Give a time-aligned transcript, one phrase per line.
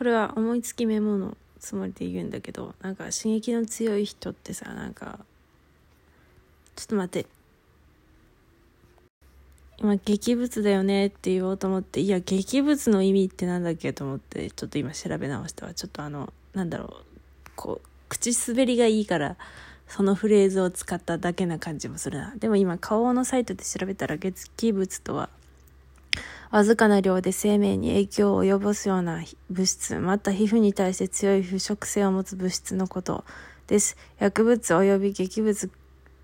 [0.00, 5.18] これは思いつきメモのつもりで言うんだけどなんか刺激の強い人ってさなんか
[6.74, 7.28] ちょっと待って。
[9.76, 15.74] 今劇物だよねって言おうと思っていや劇物の意味ってなんだっけと思ってちょっと今調べ直したわ。
[15.74, 16.90] ちょっとあのなんだろう。
[17.54, 19.36] こう口滑りがいいから
[19.86, 22.34] そのフレーズを使っただけな感じもするな。
[22.36, 25.28] でも今顔のサイトで調べたら劇物とは
[26.50, 33.24] わずかな量で生命に影響を及ぼすような物質また皮膚に対して強い腐食性を持つ物質のこと
[33.66, 35.70] です薬物及び劇物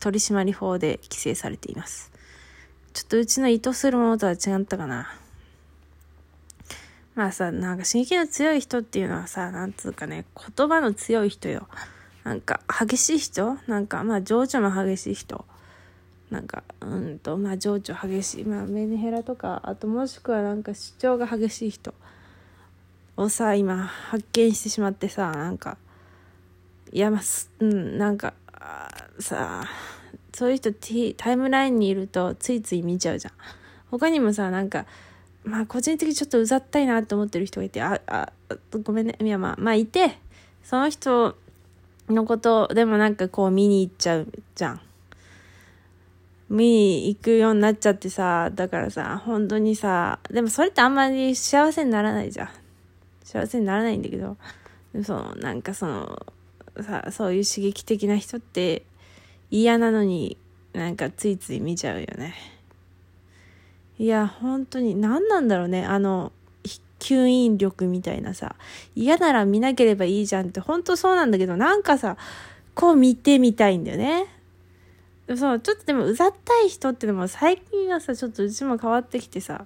[0.00, 2.14] 取締法で規制されています
[2.94, 5.12] ちょっとうちの意図するものとは違ったかな。
[7.16, 10.24] まあさ、なんか刺激の強い人っていうのはさ、なんつうかね、
[10.56, 11.66] 言葉の強い人よ。
[12.22, 13.58] なんか、激しい人？
[13.66, 15.44] なんか、まあ、情緒の激しい人。
[16.30, 18.44] なんか、うんと、まあ、情緒激しい。
[18.44, 21.94] まあ、メンヘラとか、あともしくはなんか主張が激しい人
[23.16, 25.76] をさ、今、発見してしまってさ、なんか、
[26.92, 27.20] いや、まあ、
[27.60, 28.34] うん、なんか、
[29.18, 29.64] さ、
[30.32, 30.72] そういう人
[31.16, 33.34] タイムラインにいるとついつい見ちゃうじゃん。
[33.90, 34.86] 他にもさ、なんか、
[35.44, 38.32] まあ個人的にちょっとうざったいなって思ってる人がいて、あ、あ、
[38.82, 39.16] ごめんね。
[39.20, 40.18] いやまあ、まあいて、
[40.64, 41.36] その人
[42.08, 44.80] のことでもなんかこう見に行っちゃうじゃん。
[46.54, 52.48] 見に行くようになっちゃってさ、だからさ、本当にさ、でもそれってあんまり幸せにならないじゃん。
[53.24, 54.36] 幸せにならないんだけど、
[55.02, 56.26] その、なんかその、
[56.80, 58.84] さ、そういう刺激的な人って、
[59.50, 60.38] 嫌なのに
[60.72, 62.34] なんかついつい見ちゃうよね。
[63.98, 65.84] いや、本当に何なんだろうね。
[65.84, 66.32] あの、
[66.98, 68.56] 吸引力みたいなさ、
[68.96, 72.16] 嫌なら見なければいいじゃんって本当そうなんだけど、なんかさ、
[72.74, 74.26] こう見てみたいんだよね。
[75.36, 79.64] そう、ちょっとでもうざったい人ってのも最近はさ、ちょっとうちも変わってきてさ、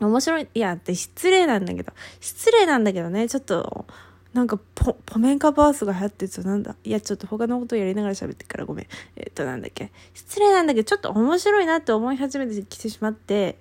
[0.00, 3.84] 面白い、いや、って失礼なんだけど、失礼なんだけどね、ちょっと、
[4.32, 6.76] なんかポ、ポメンカバースが流行ってるとなんだ？
[6.84, 8.86] いや、ちょっと他のことやりながら喋ってからごめん。
[9.16, 9.90] えっと、なんだっけ？
[10.14, 13.58] 失礼なんだけど、ちょっと面白いなって思い始めてきてしまって、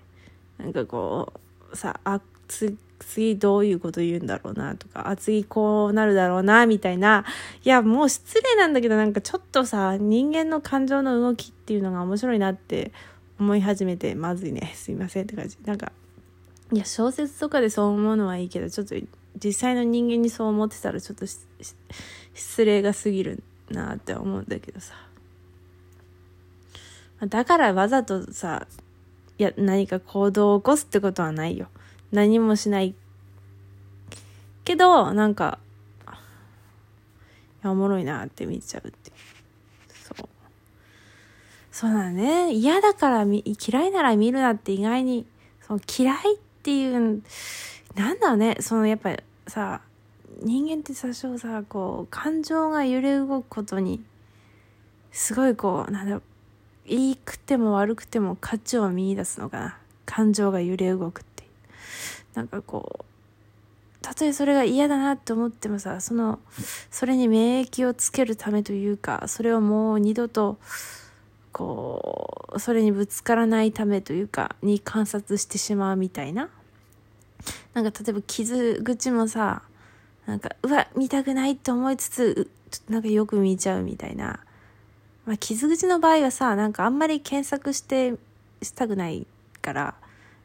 [0.59, 1.33] なんかこ
[1.73, 2.77] う、さ、あ、つ、
[3.09, 7.25] 次どういうこと言うんだろうなとか、あ、次こうなるだろうな、みたいな。
[7.63, 12.91] いや、もう失礼なんだけど、なんかちょっとさ、人間の感情の動きっていうのが面白いなって
[13.39, 14.71] 思い始めて、まずいね。
[14.75, 15.57] すいませんって感じ。
[15.65, 15.91] なんか、
[16.71, 18.95] いや、小説とかでそう思うのはいいけど、ちょっと
[19.41, 21.25] 実際の人間にそう思ってたらちょっと
[22.33, 24.93] 失礼が過ぎるなって思うんだけどさ
[27.25, 28.67] だからわざとさ
[29.37, 31.67] いや何か行動を起こすってことはないよ
[32.11, 32.95] 何もしない
[34.69, 35.57] けどなんか
[36.05, 36.11] い
[37.63, 39.11] やおもろいなって見ちゃうって
[39.87, 40.29] そう。
[41.71, 42.53] そうだね。
[42.53, 45.25] 嫌だから嫌いなら見るなって意外に
[45.65, 47.23] その嫌いっていう
[47.95, 48.57] なんだろうね。
[48.59, 49.81] そのやっぱさ
[50.43, 54.03] 人間って多少さこう感情が揺れ動くことに
[55.11, 56.21] すごいこうなんだろう
[56.85, 59.77] いいくても悪くても価値を見出すのかな。
[60.05, 61.43] 感情が揺れ動くって
[62.35, 63.08] なんかこう
[64.09, 66.39] たとえそれが嫌だなって思ってもさその
[66.91, 70.57] それに免疫をつけるためというかそれをもう二度と
[71.51, 76.49] こうそれにぶつからないためというかに観察してしまうみたいな
[77.73, 79.61] なんか例えば傷口もさ、
[80.25, 84.39] なんか、うわ、見たくないって思いつつ、ちょっとなんかよく見ちゃうみたいな。
[85.25, 88.15] まあ、傷口の場合はさ、なんかあんまり検索して、
[88.61, 89.25] したくない
[89.61, 89.95] から、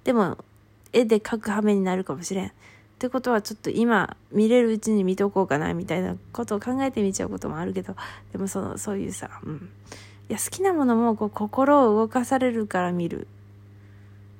[0.05, 0.39] でも、
[0.93, 2.53] 絵で描く羽目になるかもしれん。
[2.95, 7.97] ってことはちょっと今見れるうちに見とこうかなみたいなことを考えてみちゃうこともあるけど
[8.33, 9.69] でもそのそういうさ、うん、
[10.31, 13.27] いや好きなものもこう心を動かされるから見る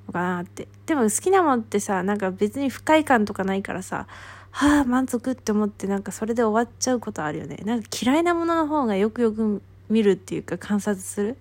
[0.07, 0.67] のかなって。
[0.85, 4.07] でも好きなもんってさ、なんか別に不快感とかないからさ、
[4.51, 7.57] はあ、満足って思ってなんかそれで終わっちゃうことあるよね。
[7.65, 11.37] なんか嫌いなものの方がよくよく見るっていうか観察する。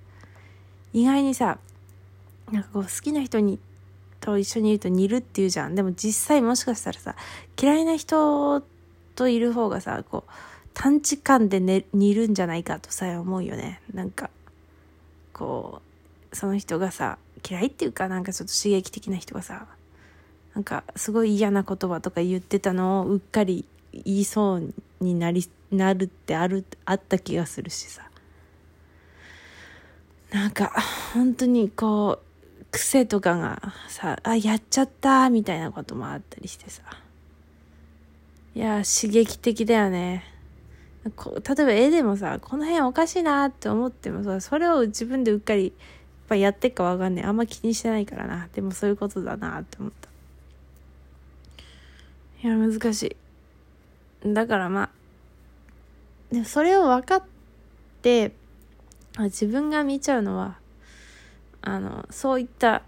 [0.92, 1.58] 意外にさ、
[2.50, 3.58] なんかこう好きな人に
[4.25, 5.75] と一緒にいると似るっていうじゃん。
[5.75, 7.15] でも実際もしかしたらさ、
[7.61, 8.62] 嫌いな人
[9.15, 10.31] といる方がさ、こう、
[10.73, 13.81] 短時間で、ね、似るんじゃないかとさえ思うよね。
[13.93, 14.31] なんか、
[15.32, 15.82] こ
[16.32, 17.19] う、その人がさ、
[17.49, 19.67] 嫌いっていうかなんかちょっと刺激的な人がさ
[20.55, 28.09] なんかすごい嫌な言葉とか言ってたのをうっかり言いそうになりなるってあるあった気がするしさ
[30.32, 30.73] なんか
[31.12, 32.33] 本当にこう
[32.75, 36.82] 癖とかがさあやっちゃったみたいなこともあったりしてさ
[38.55, 40.25] いや刺激的だよね
[41.17, 45.73] こ例えば絵でもさこの辺おかしいなって思ってもさそれを自分でうっかりやっ
[46.29, 47.25] ぱやってっかわかんない。
[47.25, 48.49] あんま気にしてないからな。
[48.55, 50.09] でもそういうことだなって思った。
[52.43, 53.03] いや、難し
[54.25, 54.32] い。
[54.32, 54.91] だからまあ
[56.35, 57.23] でそれを分かっ
[58.00, 58.32] て
[59.17, 60.56] あ自分が見ちゃうのは
[61.66, 62.82] あのそういった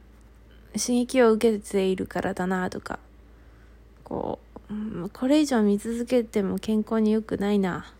[0.72, 2.98] 刺激を受けているからだなとか
[4.04, 4.38] こ
[4.70, 7.92] う、これ以上見続けても健康に良くないな。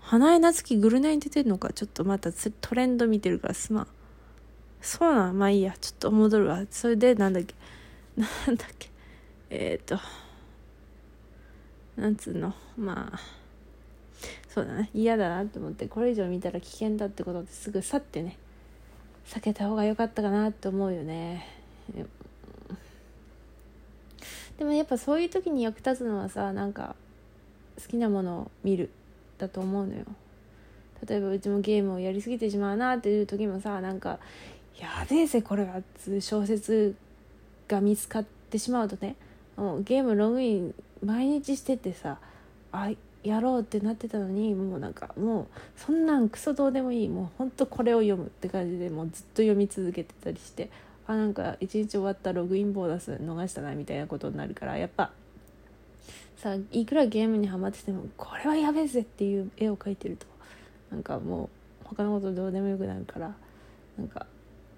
[0.00, 1.72] 花江夏樹グルナイに出てんのか？
[1.72, 3.86] ちょっとまたトレンド見てるからすまん。
[4.80, 5.38] そうなん？
[5.38, 5.74] まあいいや。
[5.78, 6.64] ちょっと戻るわ。
[6.70, 7.54] それでなんだっけ？
[8.16, 8.88] なんだっけ？
[9.50, 9.98] えっ、と
[11.96, 12.54] なんつうの？
[12.78, 13.18] まあ
[14.48, 14.90] そうだね。
[14.94, 18.38] 嫌だなって思ってこれ以上見たら危険だってことですぐ去ってね。
[19.28, 21.46] 避けた方が良かったかなって思うよね。
[24.58, 26.96] でもやっぱそういう時に役立つのはさなんか
[27.80, 28.90] 好きなものを見る。
[29.38, 30.04] だと思うのよ。
[31.06, 34.18] 例えばうちもゲームをやりすぎてしまうなっていう時もさなんか
[34.76, 36.96] やべえぜこれはつ小説
[37.68, 39.14] が見つかってしまうとね
[39.56, 40.74] もうゲームログイン
[41.04, 42.18] 毎日しててさ
[42.72, 42.90] あ
[43.28, 45.46] やろうってなってたのにもうなんかもう
[45.76, 50.70] そんなんクソどうでもいいもうほんとこれを読むって感じでもうずっと読み続けてたりして
[51.06, 55.10] あなんか一日終わったログインボーナス逃したなみたいなことになるからやっぱ
[56.36, 60.26] さいくらゲームにはまっててもこれはやべえぜっていう絵を描いてると
[60.90, 61.48] なんかもう
[61.84, 63.34] 他のことどうでもよくなるから
[63.96, 64.26] なんか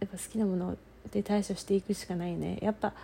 [0.00, 0.76] やっぱ好きなもの
[1.12, 2.58] で対処していくしかないね。
[2.62, 2.94] やっぱ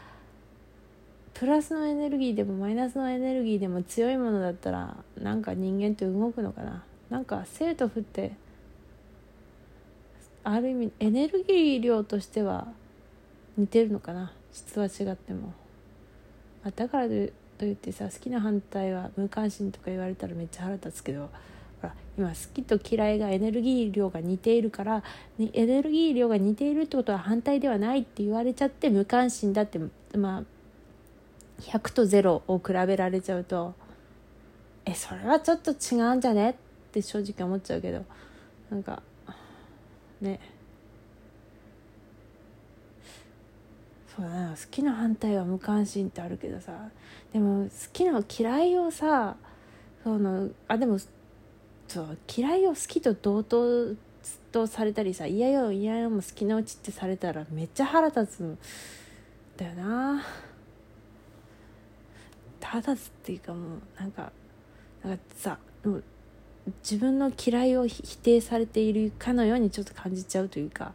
[1.39, 6.83] プラスのエネルギーでもマイナスのエネルギーでも強いものだったらなんか人間って動くのかな？
[7.11, 8.33] なんか生と負って
[10.45, 12.69] ある意味エネルギー量としては
[13.59, 14.33] 似てるのかな？
[14.53, 15.53] 質は違っても、
[16.65, 17.09] あ、だから
[17.59, 21.29] といってさ好きな反対は無関心とか言われたらめっちゃ腹立つけどほ
[21.83, 25.03] ら今好きと嫌いがエネルギー量が似ているから
[25.39, 29.79] エネルギー量が似ているってことは反対ではないって言われちゃって無関心だって
[30.17, 30.43] まあ
[31.61, 33.75] 100と0を比べられちゃうと
[34.85, 36.51] えそれはちょっと違うんじゃね？
[36.51, 36.55] っ
[36.93, 38.05] て正直思っちゃうけど
[38.71, 39.03] なんか
[40.21, 40.41] ね。
[44.17, 44.51] そうだな。
[44.51, 46.73] 好きな反対は無関心ってあるけどさ。
[47.33, 49.37] でも好きな嫌いをさ
[50.05, 50.99] そのあでも
[51.89, 53.95] そう嫌いを好きと同等
[54.53, 58.59] とされたりさ嫌よ嫌よも好きなうちってされたらめっちゃ腹立つん
[59.57, 60.23] だよな。
[62.81, 64.33] 腹立つっていうかもうなんか
[65.05, 66.05] なんかさもう
[66.83, 70.93] 自分の嫌いを否定されているかのようにちょっと感じちゃうというか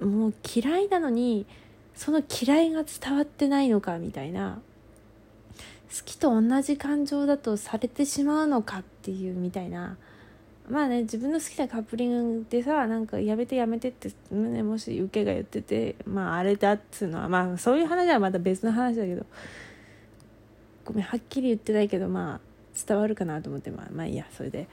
[0.00, 1.46] もう嫌いなのに
[1.94, 4.60] その嫌いが伝わってないのかみたいな
[5.94, 9.96] 好きと同じ感情だとされてしまうのかっていうみたいな。
[10.68, 19.26] まあね自分の好きなカップリングでさなんかやめてやめてって、ね、もし受けが言っててまああれだっつうのはまあそういう話はまた別の話だけど
[20.84, 22.40] ごめんはっきり言ってないけどまあ
[22.86, 24.68] 伝わるかなと思ってまあまあいいやそれで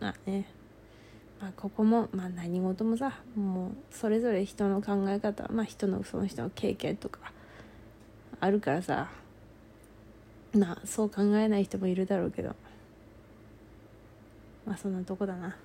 [0.00, 0.46] まあね
[1.40, 7.32] まあここもまあ何事もさもうそれぞれ人の考え方まあ人のその人の経験とか
[8.40, 9.10] あるからさ
[10.54, 12.54] まあそう考えない人もいるだろうけど
[14.66, 15.56] まあそんなとこだな。